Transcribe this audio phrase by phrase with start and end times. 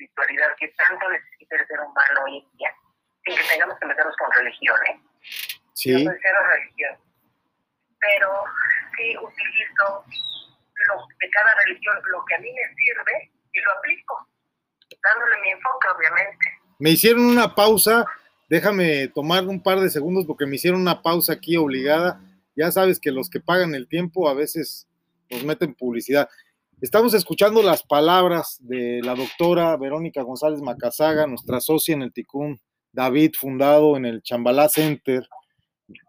[0.00, 2.74] espiritualidad que tanto necesita el ser humano hoy en día,
[3.24, 5.00] sin que tengamos que meternos con religiones.
[5.74, 5.92] Sí.
[5.92, 6.98] Yo soy cero religión.
[8.00, 8.44] Pero
[8.96, 10.04] sí utilizo
[10.88, 14.28] lo, de cada religión lo que a mí me sirve y lo aplico,
[15.02, 16.46] dándole mi enfoque, obviamente.
[16.78, 18.06] Me hicieron una pausa,
[18.48, 22.20] déjame tomar un par de segundos porque me hicieron una pausa aquí obligada.
[22.56, 24.88] Ya sabes que los que pagan el tiempo a veces
[25.30, 26.28] nos meten publicidad.
[26.80, 32.58] Estamos escuchando las palabras de la doctora Verónica González Macazaga, nuestra socia en el Ticún
[32.90, 35.28] David, fundado en el Chambalá Center,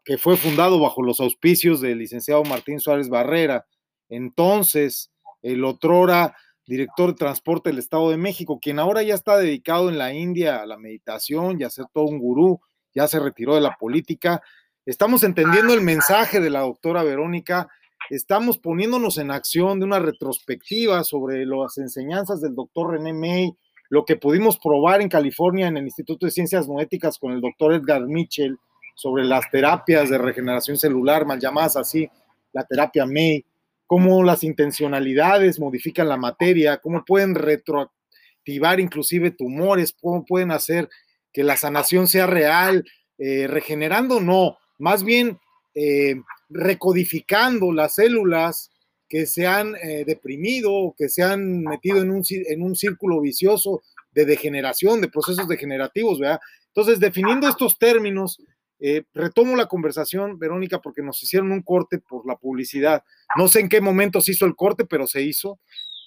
[0.05, 3.65] que fue fundado bajo los auspicios del licenciado Martín Suárez Barrera,
[4.07, 5.11] entonces
[5.41, 9.97] el otrora director de transporte del Estado de México, quien ahora ya está dedicado en
[9.97, 12.61] la India a la meditación y a ser todo un gurú,
[12.95, 14.41] ya se retiró de la política.
[14.85, 17.67] Estamos entendiendo el mensaje de la doctora Verónica,
[18.15, 23.55] estamos poniéndonos en acción de una retrospectiva sobre las enseñanzas del doctor René May,
[23.89, 27.73] lo que pudimos probar en California en el Instituto de Ciencias Noéticas con el doctor
[27.73, 28.57] Edgar Mitchell
[28.95, 32.09] sobre las terapias de regeneración celular, mal llamadas así,
[32.51, 33.45] la terapia May,
[33.87, 40.89] cómo las intencionalidades modifican la materia, cómo pueden retroactivar inclusive tumores, cómo pueden hacer
[41.31, 42.83] que la sanación sea real,
[43.17, 45.39] eh, regenerando no, más bien
[45.75, 46.15] eh,
[46.51, 48.71] recodificando las células
[49.07, 53.81] que se han eh, deprimido, que se han metido en un, en un círculo vicioso
[54.11, 56.39] de degeneración, de procesos degenerativos, ¿verdad?
[56.67, 58.41] Entonces, definiendo estos términos,
[58.79, 63.03] eh, retomo la conversación, Verónica, porque nos hicieron un corte por la publicidad.
[63.37, 65.59] No sé en qué momento se hizo el corte, pero se hizo.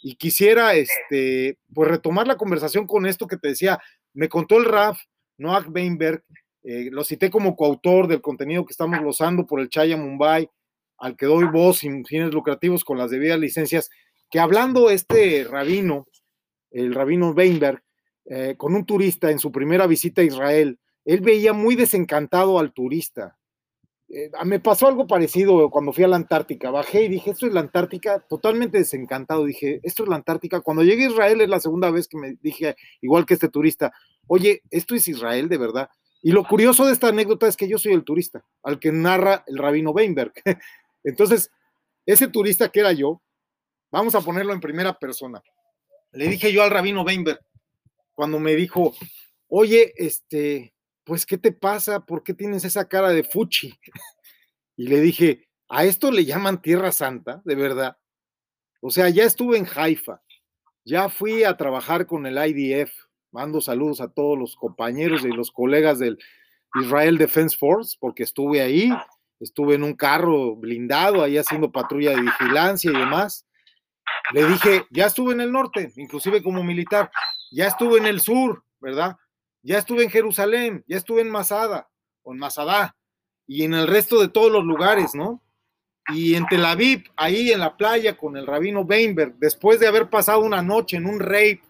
[0.02, 3.80] Y quisiera, este, pues retomar la conversación con esto que te decía.
[4.12, 4.98] Me contó el RAF,
[5.38, 6.24] Noah Weinberg,
[6.64, 10.50] eh, lo cité como coautor del contenido que estamos gozando por el Chaya Mumbai,
[10.96, 13.90] al que doy voz sin fines lucrativos con las debidas licencias,
[14.30, 16.08] que hablando este rabino,
[16.70, 17.82] el rabino Weinberg,
[18.24, 22.72] eh, con un turista en su primera visita a Israel, él veía muy desencantado al
[22.72, 23.38] turista.
[24.08, 26.70] Eh, me pasó algo parecido cuando fui a la Antártica.
[26.70, 29.44] Bajé y dije, esto es la Antártica, totalmente desencantado.
[29.44, 30.62] Dije, esto es la Antártica.
[30.62, 33.92] Cuando llegué a Israel es la segunda vez que me dije, igual que este turista,
[34.26, 35.90] oye, esto es Israel de verdad.
[36.24, 39.44] Y lo curioso de esta anécdota es que yo soy el turista, al que narra
[39.46, 40.32] el rabino Weinberg.
[41.04, 41.50] Entonces,
[42.06, 43.20] ese turista que era yo,
[43.92, 45.42] vamos a ponerlo en primera persona.
[46.12, 47.40] Le dije yo al rabino Weinberg,
[48.14, 48.94] cuando me dijo,
[49.48, 50.72] oye, este,
[51.04, 52.00] pues, ¿qué te pasa?
[52.00, 53.78] ¿Por qué tienes esa cara de fuchi?
[54.76, 57.42] Y le dije, ¿a esto le llaman Tierra Santa?
[57.44, 57.96] ¿De verdad?
[58.80, 60.20] O sea, ya estuve en Haifa,
[60.84, 62.90] ya fui a trabajar con el IDF,
[63.34, 66.18] mando saludos a todos los compañeros y los colegas del
[66.80, 68.92] Israel Defense Force, porque estuve ahí,
[69.40, 73.44] estuve en un carro blindado ahí haciendo patrulla de vigilancia y demás.
[74.32, 77.10] Le dije, ya estuve en el norte, inclusive como militar,
[77.50, 79.16] ya estuve en el sur, ¿verdad?
[79.62, 81.88] Ya estuve en Jerusalén, ya estuve en Masada
[82.22, 82.96] o en Masada
[83.48, 85.42] y en el resto de todos los lugares, ¿no?
[86.08, 90.08] Y en Tel Aviv, ahí en la playa con el rabino Weinberg, después de haber
[90.08, 91.62] pasado una noche en un rape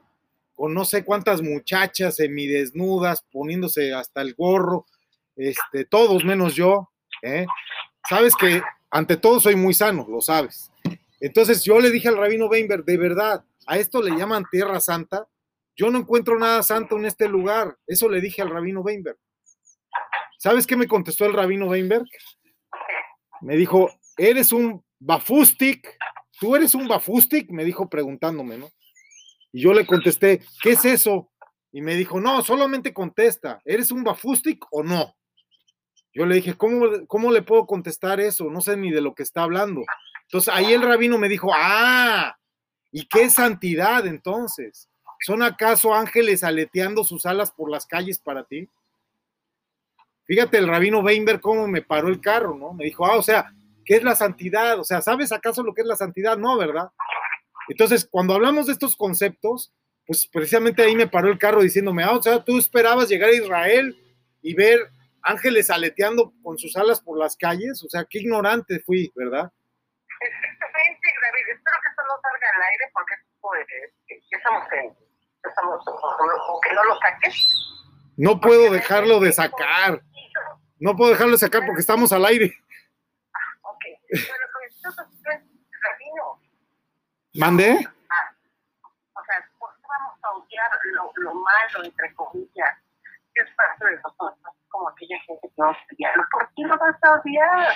[0.54, 4.87] con no sé cuántas muchachas semidesnudas, poniéndose hasta el gorro,
[5.37, 6.91] este, todos menos yo,
[7.22, 7.47] ¿eh?
[8.09, 10.70] Sabes que ante todo soy muy sano, lo sabes.
[11.20, 15.26] Entonces yo le dije al rabino Weinberg, de verdad, a esto le llaman Tierra Santa,
[15.76, 17.76] yo no encuentro nada santo en este lugar.
[17.87, 19.19] Eso le dije al rabino Weinberg.
[20.38, 22.04] ¿Sabes qué me contestó el rabino Weinberg?
[23.41, 25.98] Me dijo, eres un bafustic.
[26.38, 27.50] ¿Tú eres un bafustic?
[27.50, 28.70] Me dijo preguntándome, ¿no?
[29.54, 31.31] Y yo le contesté, ¿qué es eso?
[31.70, 35.15] Y me dijo, no, solamente contesta, ¿eres un bafustic o no?
[36.12, 38.50] Yo le dije, ¿cómo, ¿cómo le puedo contestar eso?
[38.50, 39.82] No sé ni de lo que está hablando.
[40.25, 42.37] Entonces ahí el rabino me dijo, ah,
[42.91, 44.88] ¿y qué santidad entonces?
[45.20, 48.69] ¿Son acaso ángeles aleteando sus alas por las calles para ti?
[50.25, 52.72] Fíjate el rabino Weinberg cómo me paró el carro, ¿no?
[52.72, 53.53] Me dijo, ah, o sea,
[53.84, 54.81] ¿qué es la santidad?
[54.81, 56.37] O sea, ¿sabes acaso lo que es la santidad?
[56.37, 56.91] No, ¿verdad?
[57.69, 59.72] Entonces, cuando hablamos de estos conceptos,
[60.06, 63.34] pues precisamente ahí me paró el carro diciéndome, ah, o sea, tú esperabas llegar a
[63.34, 63.96] Israel
[64.43, 64.90] y ver
[65.22, 69.50] ángeles aleteando con sus alas por las calles, o sea, qué ignorante fui, ¿verdad?
[70.20, 73.66] Exactamente, David, espero que esto no salga al aire porque pues,
[74.31, 75.05] ya estamos en
[76.49, 77.34] o que no lo saques.
[78.16, 80.02] No puedo dejarlo de sacar.
[80.78, 82.55] No puedo dejarlo de sacar porque estamos al aire.
[83.62, 83.84] Ok.
[84.11, 84.44] Bueno.
[87.34, 87.78] ¿Mandé?
[88.10, 88.31] Ah,
[89.14, 92.78] o sea, ¿por qué vamos a odiar lo, lo malo, entre comillas?
[93.34, 96.12] Que es parte de nosotros, como aquella gente que odia.
[96.31, 97.75] ¿Por qué lo vas a odiar?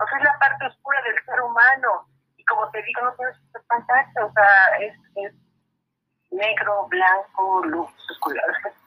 [0.00, 2.08] O sea, es la parte oscura del ser humano.
[2.38, 5.34] Y como te digo, no tienes que ser o sea, es, es
[6.30, 7.90] negro, blanco, luz.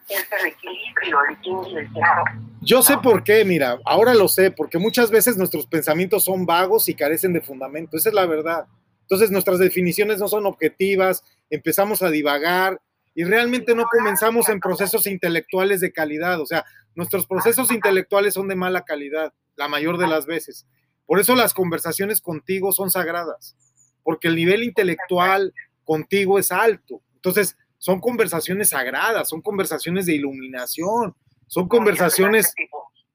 [0.09, 2.57] Es el equilibrio, el yang.
[2.61, 6.89] Yo sé por qué, mira, ahora lo sé, porque muchas veces nuestros pensamientos son vagos
[6.89, 8.67] y carecen de fundamento, esa es la verdad.
[9.07, 12.81] Entonces nuestras definiciones no son objetivas, empezamos a divagar
[13.15, 18.49] y realmente no comenzamos en procesos intelectuales de calidad, o sea, nuestros procesos intelectuales son
[18.49, 20.67] de mala calidad, la mayor de las veces.
[21.05, 23.55] Por eso las conversaciones contigo son sagradas,
[24.03, 25.53] porque el nivel intelectual
[25.85, 27.01] contigo es alto.
[27.15, 31.15] Entonces, son conversaciones sagradas, son conversaciones de iluminación,
[31.47, 32.53] son conversaciones,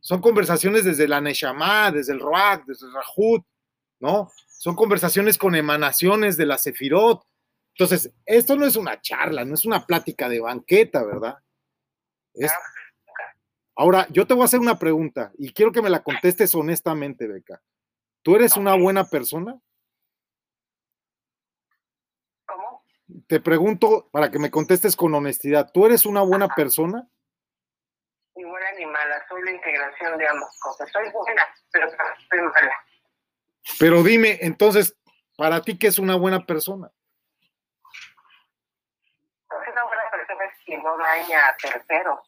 [0.01, 3.45] son conversaciones desde la Neshama, desde el Ruach, desde el Rahut,
[4.01, 4.31] ¿no?
[4.63, 7.27] Son conversaciones con emanaciones de la Sefirot.
[7.75, 11.37] Entonces, esto no es una charla, no es una plática de banqueta, ¿verdad?
[13.75, 17.27] Ahora, yo te voy a hacer una pregunta y quiero que me la contestes honestamente,
[17.27, 17.61] Beca.
[18.23, 19.61] ¿Tú eres una buena persona?
[22.47, 22.85] ¿Cómo?
[23.27, 25.73] Te pregunto para que me contestes con honestidad.
[25.75, 27.09] ¿Tú eres una buena persona?
[28.37, 30.89] Ni buena ni mala, soy la integración de ambas cosas.
[30.93, 32.73] Soy buena, pero soy mala.
[33.79, 34.97] Pero dime, entonces,
[35.37, 36.91] para ti, ¿qué es una buena persona?
[39.51, 42.21] Una buena persona es quien no daña a terceros.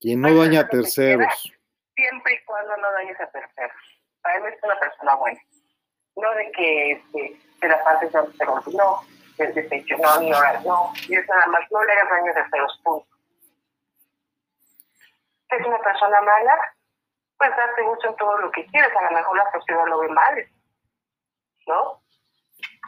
[0.00, 1.52] Quien no daña a terceros.
[1.94, 3.76] Siempre y cuando no dañes a terceros.
[4.22, 5.40] Para él es una persona buena.
[6.16, 9.00] No de que este, te la pases a pero no,
[9.36, 10.92] desde pecho, no, ni ahora, no.
[11.08, 13.06] Y es nada más, no le hagas daño a terceros, punto.
[15.50, 16.74] Es una persona mala,
[17.42, 18.94] pues darte gusto en todo lo que quieres.
[18.94, 20.46] A lo mejor la sociedad lo ve mal,
[21.66, 22.00] ¿no?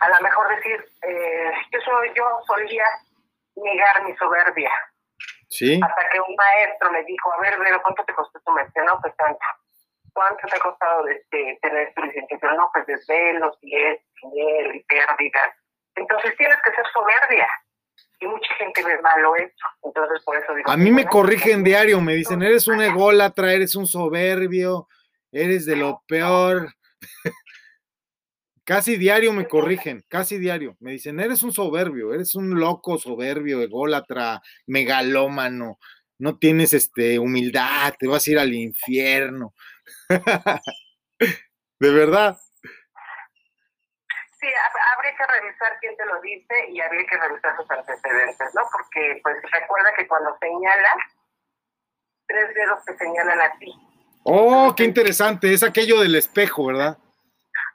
[0.00, 2.84] A lo mejor decir, eh, yo, soy, yo solía
[3.56, 4.70] negar mi soberbia.
[5.48, 5.80] Sí.
[5.82, 8.84] Hasta que un maestro me dijo, a ver, pero ¿cuánto te costó tu maestría?
[8.84, 9.44] No, pues tanto.
[10.12, 12.54] ¿Cuánto te ha costado este, tener tu licenciatura?
[12.54, 15.50] No, pues desvelos y dinero y pérdidas.
[15.96, 17.48] Entonces tienes que ser soberbia.
[18.20, 19.52] Y mucha gente ve malo eso.
[19.82, 20.70] Entonces por eso digo...
[20.70, 24.88] A mí me corrigen diario, me dicen, eres un ególatra, eres un soberbio,
[25.32, 26.74] eres de lo peor.
[28.64, 30.74] Casi diario me corrigen, casi diario.
[30.80, 35.78] Me dicen, eres un soberbio, eres un loco soberbio, ególatra, megalómano,
[36.18, 39.54] no tienes este humildad, te vas a ir al infierno.
[41.78, 42.38] de verdad.
[44.44, 44.50] Sí,
[44.94, 48.60] habría que revisar quién te lo dice y habría que revisar sus antecedentes, ¿no?
[48.70, 50.96] Porque, pues, recuerda que cuando señalas,
[52.26, 53.72] tres dedos te señalan a ti.
[54.24, 56.98] Oh, qué interesante, es aquello del espejo, ¿verdad?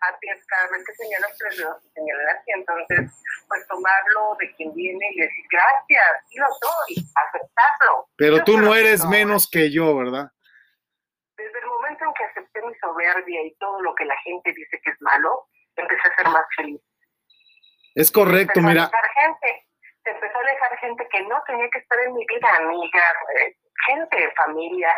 [0.01, 4.36] Así es, cada vez que señalas tres dedos te señalan a ti, entonces, pues, tomarlo
[4.39, 8.07] de quien viene y decir, gracias, sí lo soy, aceptarlo.
[8.16, 9.10] Pero Yo tú no eres soy.
[9.10, 10.31] menos que yo, ¿verdad?
[11.36, 14.80] Desde el momento en que acepté mi soberbia y todo lo que la gente dice
[14.83, 15.48] que es malo,
[15.81, 16.81] empecé a ser más feliz.
[17.96, 18.84] Es correcto, mira.
[18.84, 19.68] a gente,
[20.04, 23.56] se empezó a alejar gente que no tenía que estar en mi vida, amigas, eh,
[23.88, 24.94] gente, familia.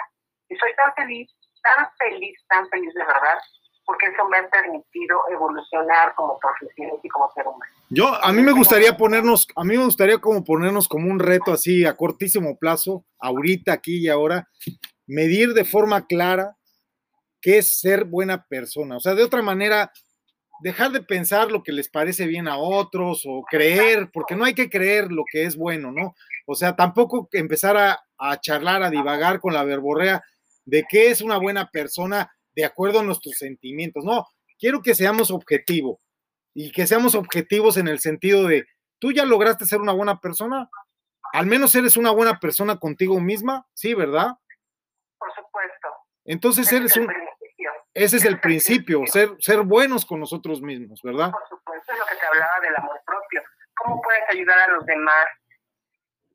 [0.50, 1.32] Y soy tan feliz,
[1.64, 3.40] tan feliz, tan feliz de verdad,
[3.86, 7.72] porque eso me ha permitido evolucionar como profesional y como ser humano.
[7.90, 11.54] Yo, a mí me gustaría ponernos, a mí me gustaría como ponernos como un reto
[11.54, 14.48] así a cortísimo plazo, ahorita, aquí y ahora,
[15.08, 16.56] medir de forma clara
[17.42, 18.98] qué es ser buena persona.
[18.98, 19.92] O sea, de otra manera,
[20.62, 24.54] dejar de pensar lo que les parece bien a otros o creer, porque no hay
[24.54, 26.16] que creer lo que es bueno, ¿no?
[26.46, 30.24] O sea, tampoco empezar a, a charlar, a divagar con la verborrea
[30.66, 34.04] de qué es una buena persona de acuerdo a nuestros sentimientos.
[34.04, 34.28] No,
[34.60, 36.00] quiero que seamos objetivos
[36.54, 38.66] y que seamos objetivos en el sentido de,
[39.00, 40.70] ¿tú ya lograste ser una buena persona?
[41.34, 44.34] Al menos eres una buena persona contigo misma, sí, ¿verdad?
[45.18, 45.88] Por supuesto.
[46.26, 47.08] Entonces eres un.
[47.94, 51.32] Ese es el principio, ser, ser buenos con nosotros mismos, ¿verdad?
[51.32, 53.44] Por supuesto, es lo que te hablaba del amor propio.
[53.76, 55.26] ¿Cómo puedes ayudar a los demás?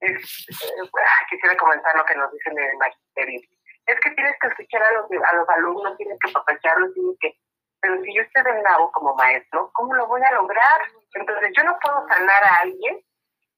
[0.01, 0.91] Es, eh,
[1.31, 3.41] quisiera comentar lo que nos dicen en el magisterio.
[3.87, 7.39] Es que tienes que escuchar a los, a los alumnos, tienes que apapacharlos, tienes que...
[7.81, 10.83] Pero si yo estoy del nabo como maestro, ¿cómo lo voy a lograr?
[11.15, 13.01] Entonces yo no puedo sanar a alguien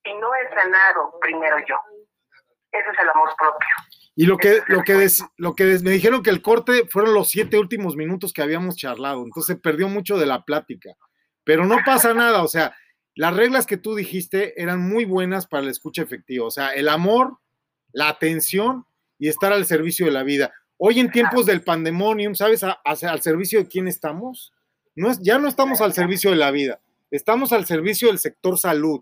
[0.04, 1.76] si no he sanado primero yo.
[2.70, 3.68] Ese es el amor propio.
[4.20, 4.82] Y lo que, lo
[5.54, 9.56] que, me dijeron que el corte fueron los siete últimos minutos que habíamos charlado, entonces
[9.62, 10.90] perdió mucho de la plática.
[11.44, 12.74] Pero no pasa nada, o sea,
[13.14, 16.88] las reglas que tú dijiste eran muy buenas para la escucha efectiva, o sea, el
[16.88, 17.38] amor,
[17.92, 18.86] la atención
[19.20, 20.52] y estar al servicio de la vida.
[20.78, 24.52] Hoy en tiempos del pandemonium, ¿sabes al servicio de quién estamos?
[24.96, 26.80] No ya no estamos al servicio de la vida,
[27.12, 29.00] estamos al servicio del sector salud,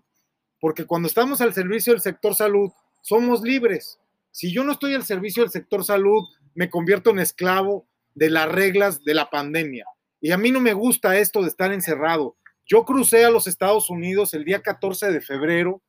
[0.59, 2.69] porque cuando estamos al servicio del sector salud,
[3.01, 3.99] somos libres.
[4.37, 8.47] Si yo no estoy al servicio del sector salud, me convierto en esclavo de las
[8.47, 9.83] reglas de la pandemia.
[10.21, 12.37] Y a mí no me gusta esto de estar encerrado.
[12.63, 15.81] Yo crucé a los Estados Unidos el día 14 de febrero,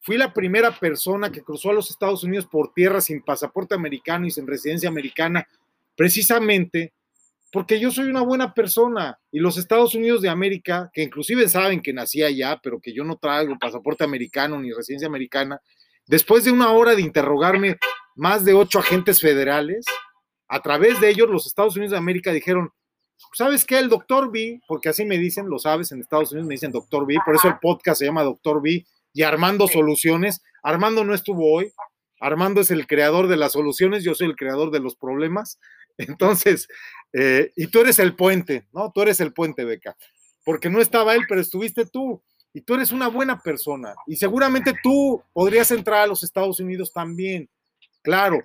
[0.00, 4.26] fui la primera persona que cruzó a los Estados Unidos por tierra sin pasaporte americano
[4.26, 5.46] y sin residencia americana,
[5.94, 6.94] precisamente
[7.52, 11.80] porque yo soy una buena persona y los Estados Unidos de América, que inclusive saben
[11.80, 15.60] que nací allá, pero que yo no traigo pasaporte americano ni residencia americana,
[16.06, 17.78] después de una hora de interrogarme
[18.14, 19.84] más de ocho agentes federales,
[20.48, 22.70] a través de ellos los Estados Unidos de América dijeron,
[23.32, 23.78] ¿sabes qué?
[23.78, 27.06] El doctor B, porque así me dicen, lo sabes, en Estados Unidos me dicen doctor
[27.06, 30.42] B, por eso el podcast se llama doctor B y Armando Soluciones.
[30.62, 31.72] Armando no estuvo hoy,
[32.20, 35.58] Armando es el creador de las soluciones, yo soy el creador de los problemas.
[35.98, 36.68] Entonces,
[37.12, 38.92] eh, y tú eres el puente, ¿no?
[38.92, 39.96] Tú eres el puente, Beca,
[40.44, 42.22] porque no estaba él, pero estuviste tú.
[42.54, 43.94] Y tú eres una buena persona.
[44.06, 47.48] Y seguramente tú podrías entrar a los Estados Unidos también.
[48.02, 48.40] Claro.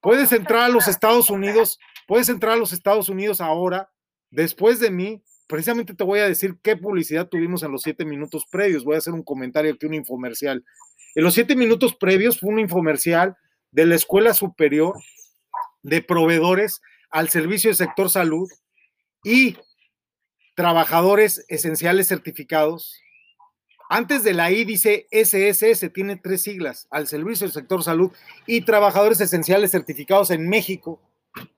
[0.00, 3.90] Puedes entrar a los Estados Unidos, puedes entrar a los Estados Unidos ahora,
[4.30, 5.22] después de mí.
[5.46, 8.84] Precisamente te voy a decir qué publicidad tuvimos en los siete minutos previos.
[8.84, 10.64] Voy a hacer un comentario aquí, un infomercial.
[11.14, 13.36] En los siete minutos previos fue un infomercial
[13.70, 14.96] de la Escuela Superior
[15.82, 18.48] de Proveedores al servicio del sector salud
[19.22, 19.56] y
[20.54, 22.98] trabajadores esenciales certificados.
[23.94, 28.10] Antes de la I dice SSS, tiene tres siglas, al servicio del sector salud
[28.46, 30.98] y trabajadores esenciales certificados en México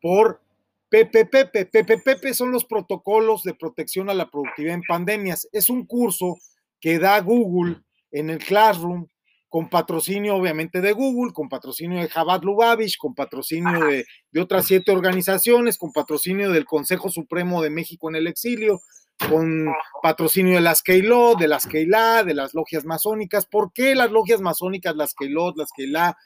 [0.03, 0.41] por
[0.89, 1.71] PPPP.
[1.71, 5.49] PPPP son los protocolos de protección a la productividad en pandemias.
[5.53, 6.37] Es un curso
[6.81, 9.07] que da Google en el Classroom
[9.49, 14.91] con patrocinio obviamente de Google, con patrocinio de Javad Lubavitch, con patrocinio de, otras siete
[14.91, 18.81] organizaciones, con patrocinio del Consejo Supremo de México en el exilio,
[19.19, 23.47] con patrocinio de las Keilot, de las Keilah, de las logias masónicas.
[23.47, 26.17] ¿Por qué las logias masónicas, las Keilot, las Keilah,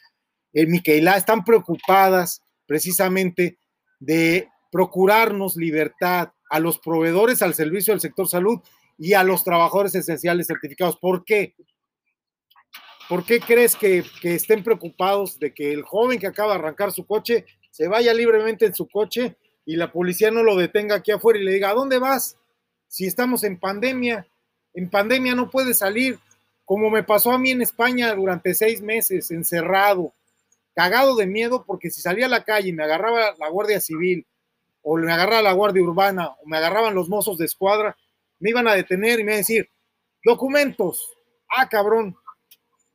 [0.52, 3.58] el Miquelá están preocupadas precisamente
[4.00, 8.60] de procurarnos libertad a los proveedores al servicio del sector salud
[8.96, 10.96] y a los trabajadores esenciales certificados?
[10.98, 11.54] ¿Por qué?
[13.08, 17.06] ¿Por qué crees que, estén preocupados de que el joven que acaba de arrancar su
[17.06, 21.38] coche se vaya libremente en su coche y la policía no lo detenga aquí afuera
[21.38, 22.36] y le diga, ¿a dónde vas?
[22.88, 24.26] Si estamos en pandemia,
[24.74, 26.18] en pandemia no puedes salir,
[26.64, 30.12] como me pasó a mí en España durante seis meses, encerrado,
[30.74, 34.26] cagado de miedo, porque si salía a la calle y me agarraba la Guardia Civil,
[34.82, 37.96] o me agarraba la Guardia Urbana, o me agarraban los mozos de escuadra,
[38.38, 39.68] me iban a detener y me iban a decir,
[40.24, 41.10] documentos,
[41.48, 42.16] ah, cabrón,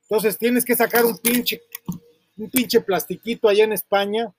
[0.04, 1.62] entonces tienes que sacar un pinche,
[2.38, 4.34] un pinche plastiquito allá en España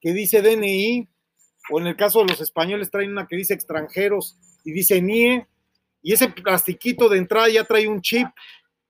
[0.00, 1.08] que dice DNI,
[1.70, 4.36] o en el caso de los españoles traen una que dice extranjeros
[4.68, 5.46] y dice NIE,
[6.02, 8.26] y ese plastiquito de entrada ya trae un chip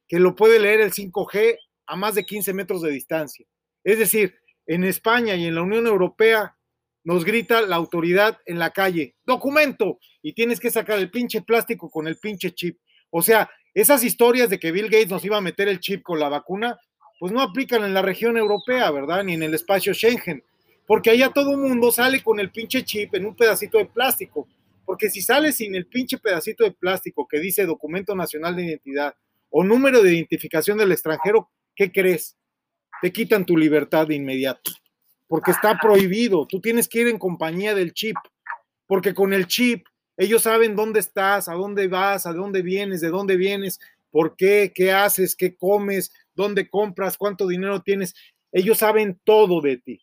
[0.08, 1.56] que lo puede leer el 5G
[1.86, 3.46] a más de 15 metros de distancia.
[3.84, 4.34] Es decir,
[4.66, 6.56] en España y en la Unión Europea
[7.04, 11.88] nos grita la autoridad en la calle, documento, y tienes que sacar el pinche plástico
[11.88, 12.80] con el pinche chip.
[13.10, 16.18] O sea, esas historias de que Bill Gates nos iba a meter el chip con
[16.18, 16.76] la vacuna,
[17.20, 19.22] pues no aplican en la región europea, ¿verdad?
[19.22, 20.42] Ni en el espacio Schengen,
[20.88, 24.48] porque allá todo el mundo sale con el pinche chip en un pedacito de plástico,
[24.88, 29.14] porque si sale sin el pinche pedacito de plástico que dice documento nacional de identidad
[29.50, 32.38] o número de identificación del extranjero, ¿qué crees?
[33.02, 34.70] Te quitan tu libertad de inmediato,
[35.26, 38.16] porque está prohibido, tú tienes que ir en compañía del chip,
[38.86, 43.10] porque con el chip ellos saben dónde estás, a dónde vas, a dónde vienes, de
[43.10, 43.80] dónde vienes,
[44.10, 48.14] por qué, qué haces, qué comes, dónde compras, cuánto dinero tienes.
[48.52, 50.00] Ellos saben todo de ti.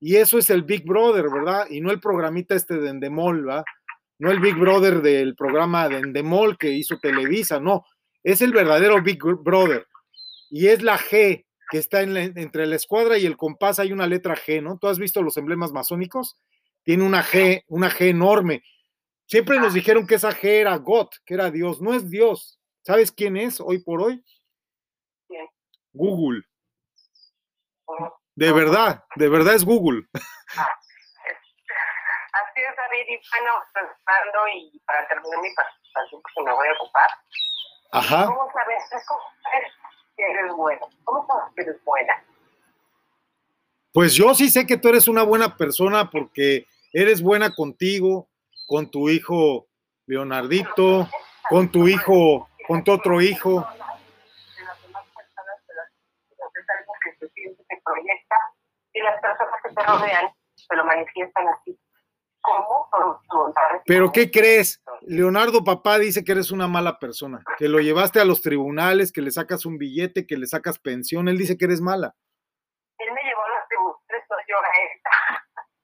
[0.00, 1.66] Y eso es el Big Brother, ¿verdad?
[1.70, 3.64] Y no el programita este de Endemol, ¿verdad?
[4.22, 7.84] No el Big Brother del programa de Endemol que hizo Televisa, no.
[8.22, 9.88] Es el verdadero Big Brother.
[10.48, 14.36] Y es la G que está entre la escuadra y el compás, hay una letra
[14.36, 14.78] G, ¿no?
[14.78, 16.38] ¿Tú has visto los emblemas masónicos?
[16.84, 18.62] Tiene una G, una G enorme.
[19.26, 21.82] Siempre nos dijeron que esa G era God, que era Dios.
[21.82, 22.60] No es Dios.
[22.82, 24.22] ¿Sabes quién es hoy por hoy?
[25.92, 26.42] Google.
[28.36, 30.06] De verdad, de verdad es Google.
[32.62, 33.06] Es, David.
[33.08, 37.10] Y bueno, pensando y para terminar mi participación, que me voy a ocupar.
[37.92, 38.26] Ajá.
[38.26, 38.84] ¿Cómo sabes,
[40.16, 40.86] que eres buena?
[41.04, 42.24] ¿Cómo sabes que eres buena?
[43.92, 48.28] Pues yo sí sé que tú eres una buena persona porque eres buena contigo,
[48.66, 49.66] con tu hijo
[50.06, 51.08] Leonardito,
[51.48, 53.66] con tu hijo, con tu otro hijo.
[58.94, 61.78] Y las personas que te rodean se lo manifiestan así.
[62.42, 62.88] ¿Cómo?
[63.86, 64.82] Pero ¿qué crees?
[65.02, 69.22] Leonardo papá dice que eres una mala persona, que lo llevaste a los tribunales, que
[69.22, 72.14] le sacas un billete, que le sacas pensión, él dice que eres mala.
[72.98, 75.10] Él me llevó a los tribunales, yo a esta.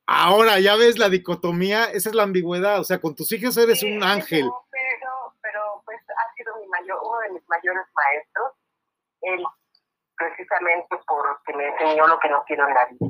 [0.06, 3.82] Ahora, ya ves la dicotomía, esa es la ambigüedad, o sea, con tus hijos eres
[3.82, 4.48] un ángel.
[4.70, 8.52] Pero, pero, pues ha sido mi mayor, uno de mis mayores maestros.
[9.20, 9.44] Él
[10.16, 13.06] precisamente porque me enseñó lo que no quiero en la vida.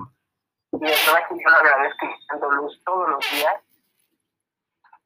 [0.73, 3.55] Y de verdad que yo lo agradezco dando luz todos los días.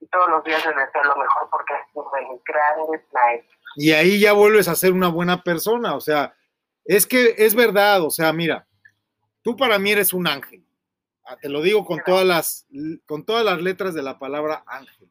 [0.00, 2.04] Y todos los días le deseo lo mejor porque es un
[2.44, 3.58] grandes maestros.
[3.76, 6.34] Y ahí ya vuelves a ser una buena persona, o sea,
[6.84, 8.66] es que es verdad, o sea, mira,
[9.42, 10.64] tú para mí eres un ángel.
[11.24, 12.66] Ah, te lo digo con todas las
[13.06, 15.08] con todas las letras de la palabra ángel.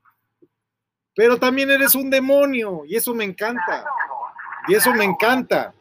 [1.16, 3.86] Pero también eres un demonio y eso me encanta.
[4.68, 5.74] Y eso me encanta.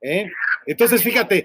[0.00, 0.30] ¿eh?
[0.66, 1.44] Entonces, fíjate,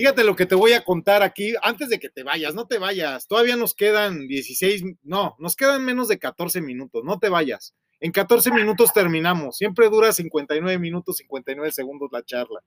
[0.00, 2.78] fíjate lo que te voy a contar aquí antes de que te vayas, no te
[2.78, 3.26] vayas.
[3.26, 7.74] Todavía nos quedan 16, no, nos quedan menos de 14 minutos, no te vayas.
[8.00, 9.58] En 14 minutos terminamos.
[9.58, 12.60] Siempre dura 59 minutos, 59 segundos la charla.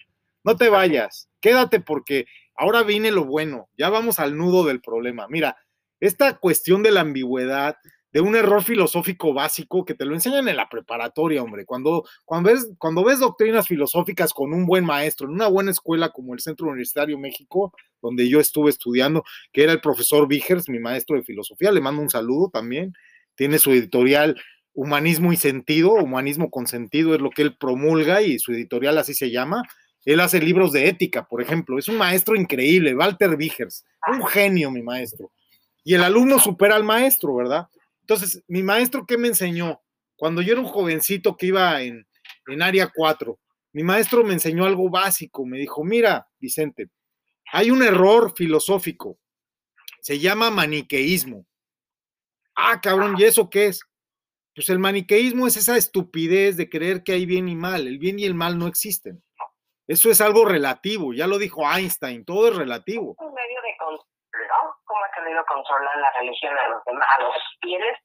[0.44, 2.26] No te vayas, quédate porque
[2.56, 3.68] ahora viene lo bueno.
[3.80, 5.28] Ya vamos al nudo del problema.
[5.28, 5.58] Mira,
[6.00, 7.78] esta cuestión de la ambigüedad,
[8.14, 11.66] de un error filosófico básico que te lo enseñan en la preparatoria, hombre.
[11.66, 16.10] Cuando, cuando, ves, cuando ves doctrinas filosóficas con un buen maestro, en una buena escuela
[16.10, 20.78] como el Centro Universitario México, donde yo estuve estudiando, que era el profesor Vigers, mi
[20.78, 22.94] maestro de filosofía, le mando un saludo también.
[23.34, 24.40] Tiene su editorial
[24.74, 29.16] Humanismo y Sentido, Humanismo con Sentido es lo que él promulga y su editorial así
[29.16, 29.64] se llama.
[30.06, 31.80] Él hace libros de ética, por ejemplo.
[31.80, 35.32] Es un maestro increíble, Walter Vigers, un genio, mi maestro.
[35.84, 37.68] Y el alumno supera al maestro, ¿verdad?
[38.04, 39.82] Entonces, mi maestro, ¿qué me enseñó?
[40.16, 42.06] Cuando yo era un jovencito que iba en,
[42.48, 43.40] en área 4,
[43.74, 45.46] mi maestro me enseñó algo básico.
[45.46, 46.90] Me dijo, mira, Vicente,
[47.52, 49.18] hay un error filosófico.
[50.02, 51.46] Se llama maniqueísmo.
[52.56, 53.82] Ah, cabrón, ¿y eso qué es?
[54.54, 57.88] Pues el maniqueísmo es esa estupidez de creer que hay bien y mal.
[57.88, 59.24] El bien y el mal no existen.
[59.88, 63.18] Eso es algo relativo, ya lo dijo Einstein, todo es relativo.
[64.94, 67.98] ¿Cómo ha querido controlar la religión a los demás, a los fieles?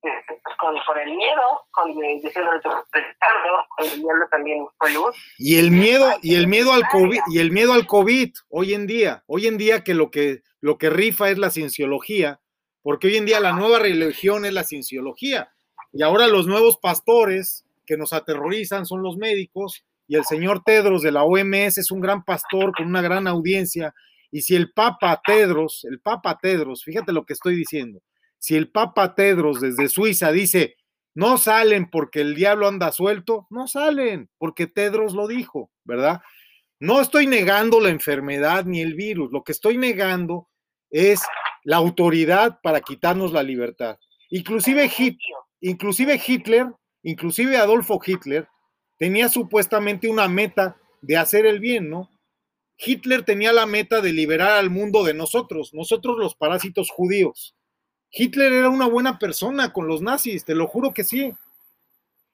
[0.00, 5.16] Este, con, por el miedo, con diciendo con el miedo también fue luz.
[5.38, 8.86] Y el miedo, y el miedo al COVID, y el miedo al COVID, hoy en
[8.86, 12.40] día, hoy en día que lo que lo que rifa es la cienciología,
[12.82, 15.52] porque hoy en día la nueva religión es la cienciología.
[15.92, 21.02] Y ahora los nuevos pastores que nos aterrorizan son los médicos, y el señor Tedros
[21.02, 23.92] de la OMS es un gran pastor con una gran audiencia,
[24.32, 28.00] y si el Papa Tedros, el Papa Tedros, fíjate lo que estoy diciendo,
[28.38, 30.74] si el Papa Tedros desde Suiza dice,
[31.14, 36.22] no salen porque el diablo anda suelto, no salen porque Tedros lo dijo, ¿verdad?
[36.80, 40.48] No estoy negando la enfermedad ni el virus, lo que estoy negando
[40.90, 41.20] es
[41.62, 43.98] la autoridad para quitarnos la libertad.
[44.30, 44.90] Inclusive,
[45.60, 46.66] inclusive Hitler,
[47.02, 48.48] inclusive Adolfo Hitler,
[48.98, 52.11] tenía supuestamente una meta de hacer el bien, ¿no?
[52.84, 57.54] Hitler tenía la meta de liberar al mundo de nosotros, nosotros los parásitos judíos.
[58.10, 61.32] Hitler era una buena persona con los nazis, te lo juro que sí,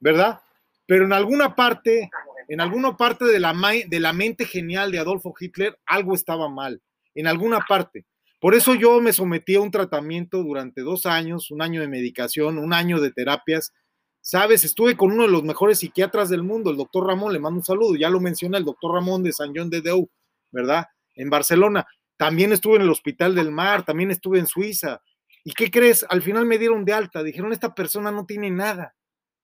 [0.00, 0.40] ¿verdad?
[0.86, 2.10] Pero en alguna parte,
[2.48, 3.54] en alguna parte de la,
[3.86, 6.80] de la mente genial de Adolfo Hitler, algo estaba mal,
[7.14, 8.06] en alguna parte.
[8.40, 12.58] Por eso yo me sometí a un tratamiento durante dos años, un año de medicación,
[12.58, 13.72] un año de terapias.
[14.20, 17.58] Sabes, estuve con uno de los mejores psiquiatras del mundo, el doctor Ramón, le mando
[17.58, 20.08] un saludo, ya lo menciona el doctor Ramón de San John de Deu,
[20.50, 20.86] ¿verdad?
[21.14, 21.86] En Barcelona.
[22.16, 25.00] También estuve en el Hospital del Mar, también estuve en Suiza.
[25.44, 26.04] ¿Y qué crees?
[26.08, 27.22] Al final me dieron de alta.
[27.22, 28.94] Dijeron, esta persona no tiene nada.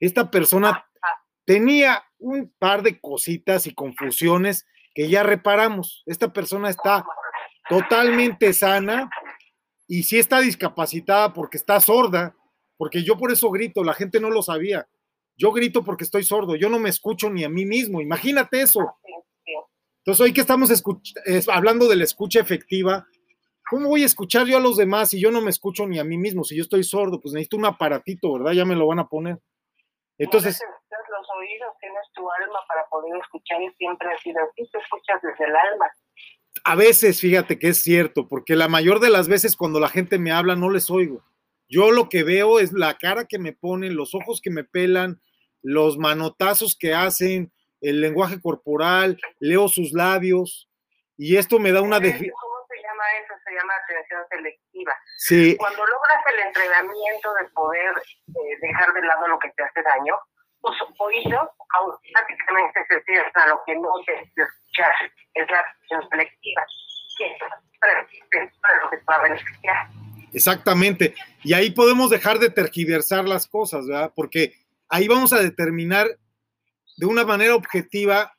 [0.01, 0.85] Esta persona
[1.45, 6.03] tenía un par de cositas y confusiones que ya reparamos.
[6.07, 7.05] Esta persona está
[7.69, 9.09] totalmente sana
[9.87, 12.35] y sí está discapacitada porque está sorda,
[12.77, 14.87] porque yo por eso grito, la gente no lo sabía.
[15.37, 18.01] Yo grito porque estoy sordo, yo no me escucho ni a mí mismo.
[18.01, 18.97] Imagínate eso.
[20.05, 20.71] Entonces, hoy que estamos
[21.49, 23.07] hablando de la escucha efectiva,
[23.71, 26.05] ¿cómo voy a escuchar yo a los demás si yo no me escucho ni a
[26.05, 26.45] mí mismo?
[26.45, 28.53] Si yo estoy sordo, pues necesito un aparatito, ¿verdad?
[28.53, 29.39] Ya me lo van a poner.
[30.19, 30.61] Entonces...
[30.61, 35.23] los oídos, tienes tu alma para poder escuchar y siempre ha sido así, te escuchas
[35.23, 35.87] desde el alma.
[36.65, 40.19] A veces, fíjate que es cierto, porque la mayor de las veces cuando la gente
[40.19, 41.25] me habla no les oigo.
[41.67, 45.23] Yo lo que veo es la cara que me ponen, los ojos que me pelan,
[45.63, 50.69] los manotazos que hacen, el lenguaje corporal, leo sus labios
[51.17, 52.01] y esto me da una.
[52.01, 53.35] ¿Cómo se llama eso?
[53.45, 54.93] Se llama atención selectiva.
[55.19, 55.57] Sí.
[55.59, 57.93] Cuando logras el entrenamiento de poder
[58.29, 60.15] eh, dejar de lado lo que te hace daño,
[60.63, 64.95] tus oídos automáticamente se cierran a lo que no te escuchar.
[65.35, 66.67] Es la atención selectiva.
[70.33, 71.15] Exactamente.
[71.43, 74.13] Y ahí podemos dejar de tergiversar las cosas, ¿verdad?
[74.17, 74.55] Porque
[74.89, 76.09] ahí vamos a determinar
[76.97, 78.33] de una manera objetiva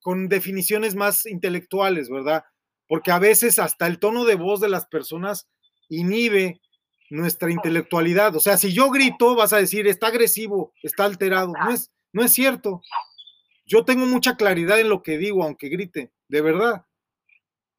[0.00, 2.44] con definiciones más intelectuales, ¿verdad?
[2.88, 5.48] Porque a veces hasta el tono de voz de las personas
[5.88, 6.60] inhibe
[7.10, 8.34] nuestra intelectualidad.
[8.36, 11.52] O sea, si yo grito, vas a decir, está agresivo, está alterado.
[11.52, 12.80] No es, no es cierto.
[13.66, 16.84] yo tengo mucha claridad en lo que digo, aunque grite, de verdad.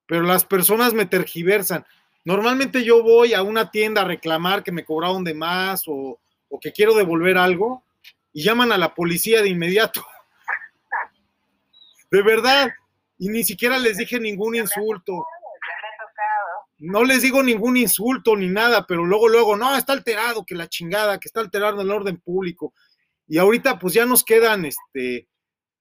[0.07, 1.85] Pero las personas me tergiversan.
[2.23, 6.59] Normalmente yo voy a una tienda a reclamar que me cobraron de más o, o
[6.59, 7.84] que quiero devolver algo
[8.35, 10.05] y llaman a la policía de inmediato.
[12.11, 12.69] De verdad.
[13.17, 15.25] Y ni siquiera les dije ningún insulto.
[16.79, 20.67] No les digo ningún insulto ni nada, pero luego, luego, no, está alterado, que la
[20.67, 22.73] chingada, que está alterando el orden público.
[23.25, 25.29] Y ahorita pues ya nos quedan, este,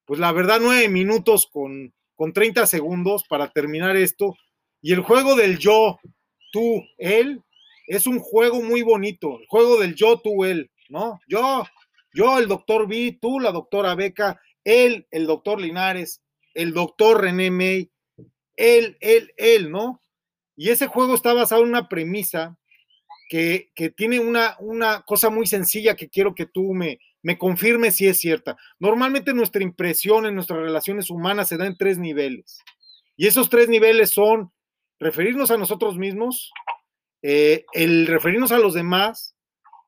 [0.05, 4.37] pues la verdad, nueve minutos con, con 30 segundos para terminar esto.
[4.81, 5.99] Y el juego del yo,
[6.53, 7.43] tú, él,
[7.89, 9.41] es un juego muy bonito.
[9.41, 11.19] El juego del yo, tú, él, ¿no?
[11.27, 11.65] Yo,
[12.15, 16.23] yo, el doctor B, tú, la doctora Beca, él, el doctor Linares,
[16.55, 17.91] el doctor René May,
[18.57, 20.01] él, él, él, ¿no?
[20.57, 22.57] Y ese juego está basado en una premisa
[23.29, 27.91] que, que tiene una, una cosa muy sencilla que quiero que tú me, me confirme
[27.91, 28.57] si es cierta.
[28.79, 32.61] Normalmente nuestra impresión en nuestras relaciones humanas se da en tres niveles.
[33.17, 34.53] Y esos tres niveles son
[35.01, 36.53] referirnos a nosotros mismos,
[37.23, 39.34] eh, el referirnos a los demás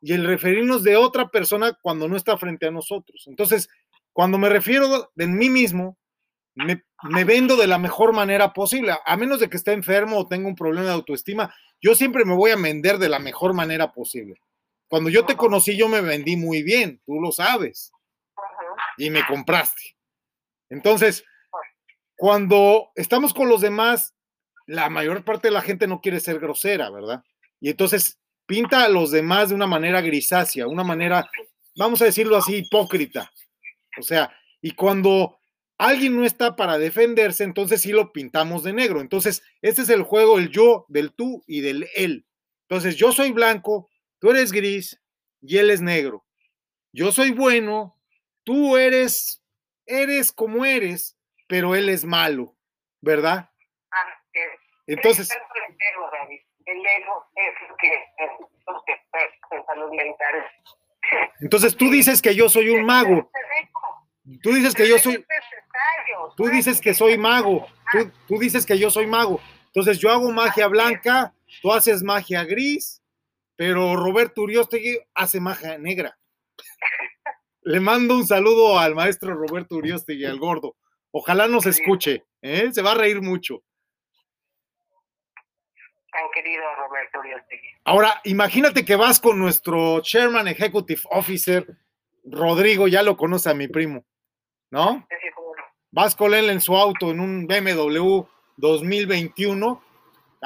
[0.01, 3.25] y el referirnos de otra persona cuando no está frente a nosotros.
[3.27, 3.69] Entonces,
[4.13, 5.99] cuando me refiero de mí mismo,
[6.55, 10.27] me, me, vendo de la mejor manera posible, a menos de que esté enfermo o
[10.27, 13.93] tenga un problema de autoestima, yo siempre me voy a vender de la mejor manera
[13.93, 14.41] posible.
[14.89, 17.93] Cuando yo te conocí, yo me vendí muy bien, tú lo sabes.
[18.97, 19.97] Y me compraste.
[20.71, 21.25] Entonces,
[22.17, 24.15] cuando estamos con los demás,
[24.67, 27.23] la mayor parte de la gente no quiere ser grosera, ¿verdad?
[27.61, 31.29] Y entonces pinta a los demás de una manera grisácea, una manera,
[31.77, 33.33] vamos a decirlo así, hipócrita.
[33.99, 35.39] O sea, y cuando
[35.79, 39.01] alguien no está para defenderse, entonces sí lo pintamos de negro.
[39.01, 42.27] Entonces, este es el juego, el yo, del tú y del él.
[42.69, 45.01] Entonces, yo soy blanco, tú eres gris
[45.41, 46.25] y él es negro.
[46.93, 48.01] Yo soy bueno,
[48.45, 49.43] tú eres,
[49.85, 52.57] eres como eres, pero él es malo,
[53.01, 53.51] ¿verdad?
[54.87, 55.29] Entonces...
[56.67, 57.87] El ego es lo que
[59.53, 60.45] en salud mental.
[61.41, 63.31] Entonces tú dices que yo soy un mago.
[64.43, 65.25] Tú dices que yo soy...
[66.37, 67.67] Tú dices que soy mago.
[67.93, 69.41] Tú, tú dices que yo soy mago.
[69.67, 73.03] Entonces yo hago magia blanca, tú haces magia gris,
[73.55, 76.19] pero Roberto Uriostegui hace magia negra.
[77.63, 80.77] Le mando un saludo al maestro Roberto Uriostegui, al gordo.
[81.11, 82.71] Ojalá nos escuche, ¿eh?
[82.73, 83.63] se va a reír mucho.
[86.17, 87.69] Tan querido Roberto Uriostegui.
[87.85, 91.67] Ahora, imagínate que vas con nuestro Chairman Executive Officer,
[92.25, 94.05] Rodrigo, ya lo conoce a mi primo,
[94.71, 95.07] ¿no?
[95.91, 98.23] Vas con él en su auto en un BMW
[98.57, 99.83] 2021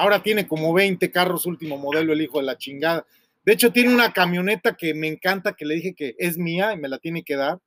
[0.00, 3.06] Ahora tiene como 20 carros último modelo, el hijo de la chingada.
[3.44, 6.78] De hecho, tiene una camioneta que me encanta, que le dije que es mía y
[6.78, 7.58] me la tiene que dar.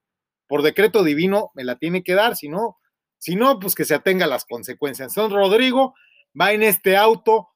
[0.48, 2.80] Por decreto divino, me la tiene que dar, si no,
[3.18, 5.10] si no, pues que se atenga a las consecuencias.
[5.10, 5.94] Entonces, Rodrigo
[6.40, 7.50] va en este auto,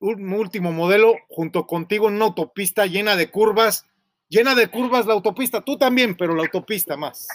[0.00, 3.86] último modelo, junto contigo en una autopista llena de curvas,
[4.28, 7.28] llena de curvas la autopista, tú también, pero la autopista más.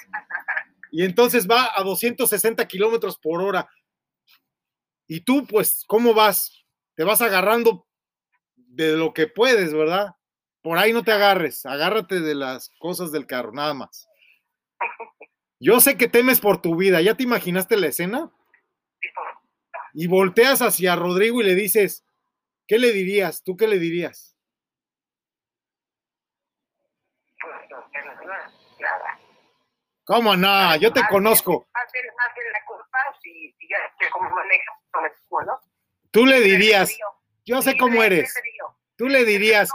[0.91, 3.69] Y entonces va a 260 kilómetros por hora
[5.11, 6.65] y tú, pues, ¿cómo vas?
[6.95, 7.87] Te vas agarrando
[8.55, 10.15] de lo que puedes, ¿verdad?
[10.61, 14.07] Por ahí no te agarres, agárrate de las cosas del carro, nada más.
[15.59, 18.31] Yo sé que temes por tu vida, ¿ya te imaginaste la escena?
[19.93, 22.05] Y volteas hacia Rodrigo y le dices,
[22.69, 23.43] ¿qué le dirías?
[23.43, 24.37] ¿Tú qué le dirías?
[30.05, 30.75] ¿Cómo no?
[30.77, 31.67] Yo te conozco.
[31.73, 34.75] la culpa si, ya cómo manejas
[36.11, 36.95] Tú le dirías,
[37.45, 38.33] yo sé cómo eres.
[38.95, 39.69] Tú le dirías.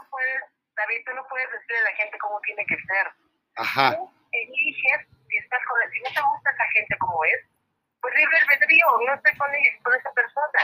[0.76, 3.06] David, tú no puedes decirle a la gente cómo tiene que ser.
[3.56, 3.96] Ajá.
[3.96, 7.40] Tú eliges si estás con si no te gusta esa gente como es,
[8.00, 10.60] pues libre albedrío, no estoy con, ella, con esa persona.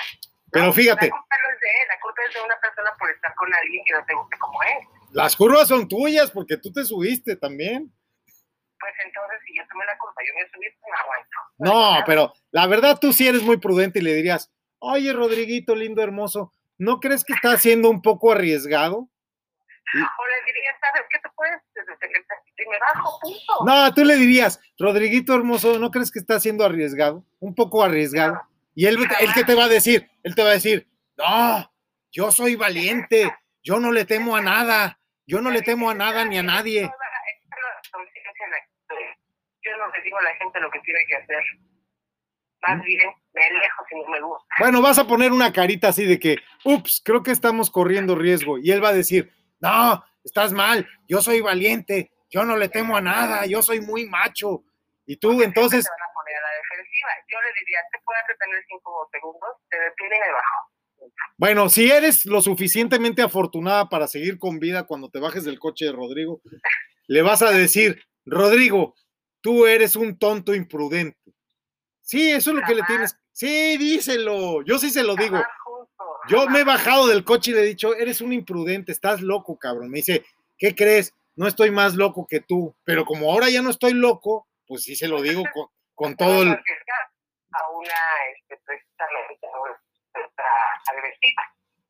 [0.53, 1.07] Pero fíjate.
[1.07, 3.55] La culpa no es de él, la culpa es de una persona por estar con
[3.55, 4.59] alguien que no te como.
[5.13, 7.93] Las curvas son tuyas porque tú te subiste también.
[8.81, 11.99] Pues entonces, si yo tomé la culpa, yo me subí, no aguanto.
[11.99, 16.03] No, pero la verdad tú sí eres muy prudente y le dirías, oye, Rodriguito, lindo,
[16.03, 18.97] hermoso, ¿no crees que está siendo un poco arriesgado?
[18.97, 21.61] O le dirías, ¿sabes qué te puedes?
[22.69, 23.65] Me bajo, punto.
[23.67, 27.25] No, tú le dirías, Rodriguito hermoso, ¿no crees que está siendo arriesgado?
[27.41, 28.41] Un poco arriesgado.
[28.75, 31.73] Y él, él que te va a decir, él te va a decir, no,
[32.11, 36.25] yo soy valiente, yo no le temo a nada, yo no le temo a nada
[36.25, 36.91] ni a nadie.
[39.63, 41.43] Yo no le digo a la gente lo que tiene que hacer.
[42.63, 44.55] Más bien, me alejo si no me gusta.
[44.59, 48.59] Bueno, vas a poner una carita así de que, ups, creo que estamos corriendo riesgo.
[48.59, 52.97] Y él va a decir, no, estás mal, yo soy valiente, yo no le temo
[52.97, 54.65] a nada, yo soy muy macho.
[55.07, 55.87] Y tú entonces...
[57.31, 60.71] Yo le diría, te puedes detener cinco segundos, te detiene y me bajo.
[61.37, 65.87] Bueno, si eres lo suficientemente afortunada para seguir con vida cuando te bajes del coche
[65.87, 66.43] de Rodrigo,
[67.07, 68.95] le vas a decir, Rodrigo,
[69.41, 71.19] tú eres un tonto imprudente.
[72.03, 73.17] Sí, eso es lo que le tienes.
[73.33, 74.63] Sí, díselo.
[74.63, 75.43] Yo sí se lo digo.
[76.29, 79.59] Yo me he bajado del coche y le he dicho, eres un imprudente, estás loco,
[79.59, 79.91] cabrón.
[79.91, 80.25] Me dice,
[80.59, 81.15] ¿qué crees?
[81.37, 82.75] No estoy más loco que tú.
[82.85, 85.69] Pero como ahora ya no estoy loco, pues sí se lo digo con,
[86.01, 86.49] con todo el...
[86.49, 87.93] A una,
[88.33, 89.47] este, precisamente,
[90.91, 91.43] agresiva.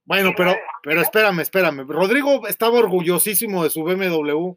[0.05, 1.87] Bueno, pero, pero espérame, espérame.
[1.87, 4.55] Rodrigo estaba orgullosísimo de su BMW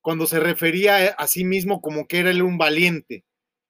[0.00, 3.24] cuando se refería a sí mismo como que era él un valiente.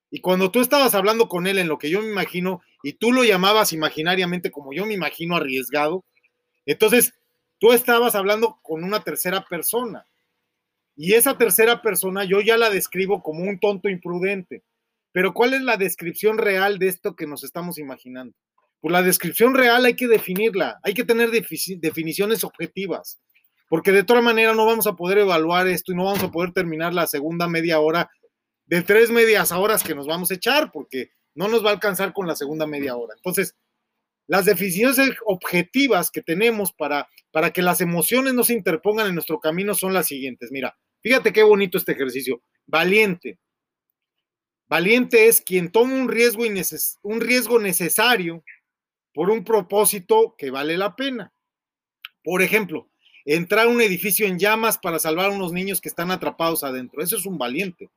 [0.09, 3.11] Y cuando tú estabas hablando con él en lo que yo me imagino, y tú
[3.11, 6.05] lo llamabas imaginariamente como yo me imagino arriesgado,
[6.65, 7.13] entonces
[7.59, 10.07] tú estabas hablando con una tercera persona.
[10.95, 14.63] Y esa tercera persona yo ya la describo como un tonto imprudente.
[15.11, 18.35] Pero ¿cuál es la descripción real de esto que nos estamos imaginando?
[18.81, 23.19] Pues la descripción real hay que definirla, hay que tener definiciones objetivas,
[23.67, 26.53] porque de otra manera no vamos a poder evaluar esto y no vamos a poder
[26.53, 28.09] terminar la segunda media hora
[28.65, 32.13] de tres medias horas que nos vamos a echar, porque no nos va a alcanzar
[32.13, 33.15] con la segunda media hora.
[33.15, 33.55] Entonces,
[34.27, 39.39] las definiciones objetivas que tenemos para, para que las emociones no se interpongan en nuestro
[39.39, 40.51] camino son las siguientes.
[40.51, 42.43] Mira, fíjate qué bonito este ejercicio.
[42.67, 43.39] Valiente.
[44.69, 46.43] Valiente es quien toma un riesgo,
[47.01, 48.43] un riesgo necesario
[49.15, 51.33] por un propósito que vale la pena.
[52.23, 52.87] Por ejemplo,
[53.25, 57.01] entrar a un edificio en llamas para salvar a unos niños que están atrapados adentro.
[57.01, 57.89] Eso es un valiente.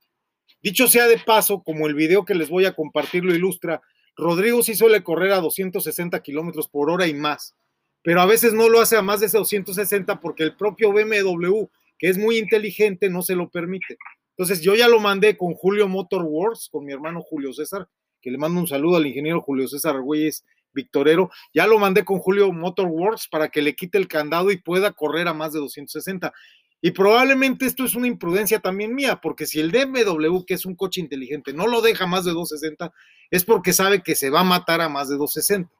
[0.63, 3.81] Dicho sea de paso, como el video que les voy a compartir lo ilustra,
[4.15, 7.55] Rodrigo sí suele correr a 260 kilómetros por hora y más,
[8.01, 11.65] pero a veces no lo hace a más de 260 porque el propio BMW,
[11.97, 13.97] que es muy inteligente, no se lo permite.
[14.37, 17.87] Entonces yo ya lo mandé con Julio Motor Wars, con mi hermano Julio César,
[18.21, 20.43] que le mando un saludo al ingeniero Julio César Güeyes
[20.73, 21.29] Victorero.
[21.53, 25.27] Ya lo mandé con Julio Motorworks para que le quite el candado y pueda correr
[25.27, 26.33] a más de 260.
[26.81, 30.75] Y probablemente esto es una imprudencia también mía, porque si el DMW, que es un
[30.75, 32.91] coche inteligente, no lo deja más de 260,
[33.31, 35.71] es porque sabe que se va a matar a más de 260.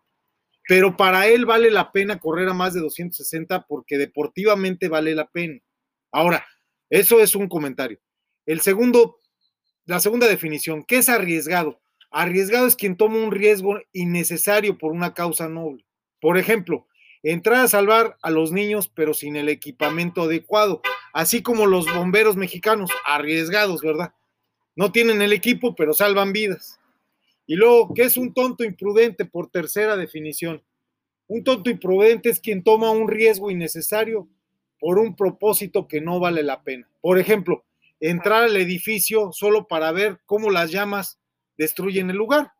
[0.65, 5.27] Pero para él vale la pena correr a más de 260 porque deportivamente vale la
[5.27, 5.59] pena.
[6.09, 6.45] Ahora,
[6.89, 7.99] eso es un comentario.
[8.45, 9.19] El segundo,
[9.85, 11.79] la segunda definición, ¿qué es arriesgado?
[12.11, 15.85] Arriesgado es quien toma un riesgo innecesario por una causa noble.
[16.19, 16.87] Por ejemplo,
[17.23, 20.81] entrar a salvar a los niños pero sin el equipamiento adecuado,
[21.13, 24.13] así como los bomberos mexicanos, arriesgados, ¿verdad?
[24.75, 26.79] No tienen el equipo pero salvan vidas.
[27.45, 30.63] Y luego, ¿qué es un tonto imprudente por tercera definición?
[31.27, 34.27] Un tonto imprudente es quien toma un riesgo innecesario
[34.79, 36.89] por un propósito que no vale la pena.
[37.01, 37.63] Por ejemplo,
[38.09, 41.19] entrar al edificio solo para ver cómo las llamas
[41.57, 42.51] destruyen el lugar.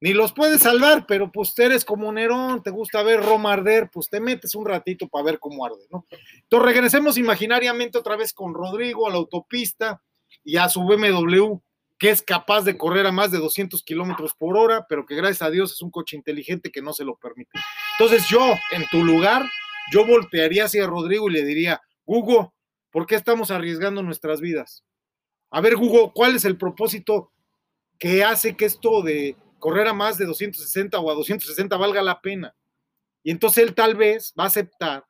[0.00, 4.08] Ni los puedes salvar, pero pues eres como Nerón, te gusta ver Roma arder, pues
[4.10, 6.06] te metes un ratito para ver cómo arde, ¿no?
[6.42, 10.02] Entonces regresemos imaginariamente otra vez con Rodrigo a la autopista
[10.44, 11.58] y a su BMW,
[11.98, 15.42] que es capaz de correr a más de 200 kilómetros por hora, pero que gracias
[15.42, 17.52] a Dios es un coche inteligente que no se lo permite.
[17.98, 19.48] Entonces yo, en tu lugar,
[19.92, 22.55] yo voltearía hacia Rodrigo y le diría, Hugo,
[22.96, 24.82] ¿por qué estamos arriesgando nuestras vidas?
[25.50, 27.30] A ver, Hugo, ¿cuál es el propósito
[27.98, 32.22] que hace que esto de correr a más de 260 o a 260 valga la
[32.22, 32.56] pena.
[33.22, 35.04] Y entonces él tal vez va a aceptar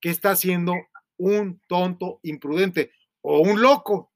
[0.00, 0.74] que está siendo
[1.16, 4.12] un tonto imprudente o un loco.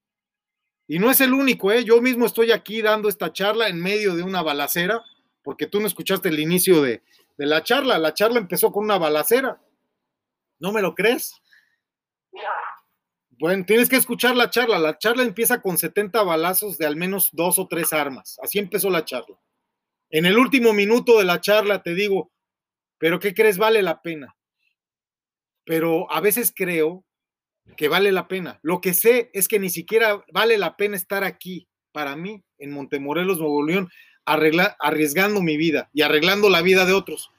[0.86, 1.82] Y no es el único, ¿eh?
[1.82, 5.02] Yo mismo estoy aquí dando esta charla en medio de una balacera,
[5.42, 7.02] porque tú no escuchaste el inicio de,
[7.36, 7.98] de la charla.
[7.98, 9.60] La charla empezó con una balacera.
[10.60, 11.34] ¿No me lo crees?
[13.42, 14.78] Bueno, tienes que escuchar la charla.
[14.78, 18.38] La charla empieza con 70 balazos de al menos dos o tres armas.
[18.40, 19.36] Así empezó la charla.
[20.10, 22.30] En el último minuto de la charla te digo,
[22.98, 23.58] pero ¿qué crees?
[23.58, 24.36] Vale la pena.
[25.64, 27.04] Pero a veces creo
[27.76, 28.60] que vale la pena.
[28.62, 32.70] Lo que sé es que ni siquiera vale la pena estar aquí para mí en
[32.70, 33.90] Montemorelos, Nuevo León,
[34.24, 37.32] arriesgando mi vida y arreglando la vida de otros.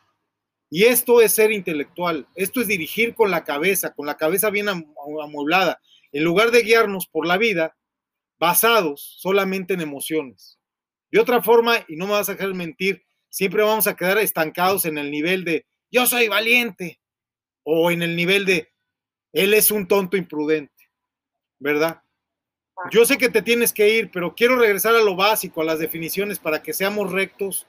[0.70, 4.68] Y esto es ser intelectual, esto es dirigir con la cabeza, con la cabeza bien
[4.68, 5.80] amueblada,
[6.14, 7.76] en lugar de guiarnos por la vida
[8.40, 10.60] basados solamente en emociones.
[11.12, 14.86] De otra forma, y no me vas a dejar mentir, siempre vamos a quedar estancados
[14.86, 17.00] en el nivel de yo soy valiente
[17.64, 18.72] o en el nivel de
[19.32, 20.90] él es un tonto imprudente,
[21.60, 22.02] ¿verdad?
[22.92, 25.80] Yo sé que te tienes que ir, pero quiero regresar a lo básico, a las
[25.80, 27.68] definiciones, para que seamos rectos.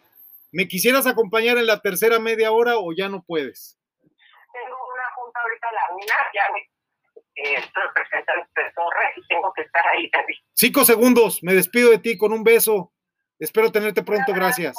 [0.51, 3.79] ¿Me quisieras acompañar en la tercera media hora o ya no puedes?
[4.01, 5.81] Tengo una junta ahorita a la
[6.35, 6.74] ya eh,
[10.55, 12.93] Cinco segundos, me despido de ti con un beso.
[13.39, 14.77] Espero tenerte pronto, gracias.